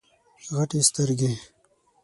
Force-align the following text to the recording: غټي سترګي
غټي 0.55 0.79
سترګي 0.89 1.31